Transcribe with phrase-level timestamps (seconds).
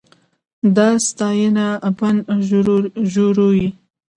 [0.75, 1.67] دا ستاینه
[1.97, 2.19] بند
[3.13, 3.67] ژوروي.